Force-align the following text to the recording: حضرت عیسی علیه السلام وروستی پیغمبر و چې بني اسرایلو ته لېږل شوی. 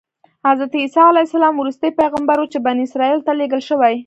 حضرت 0.47 0.73
عیسی 0.83 1.01
علیه 1.09 1.25
السلام 1.27 1.55
وروستی 1.57 1.89
پیغمبر 2.01 2.37
و 2.39 2.49
چې 2.53 2.57
بني 2.65 2.83
اسرایلو 2.87 3.25
ته 3.27 3.31
لېږل 3.39 3.61
شوی. 3.69 3.95